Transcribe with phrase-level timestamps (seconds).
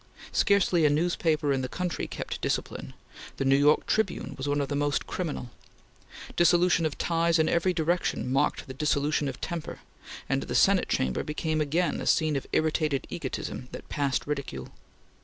[0.31, 2.95] Scarcely a newspaper in the country kept discipline.
[3.37, 5.51] The New York Tribune was one of the most criminal.
[6.35, 9.81] Dissolution of ties in every direction marked the dissolution of temper,
[10.27, 14.69] and the Senate Chamber became again a scene of irritated egotism that passed ridicule.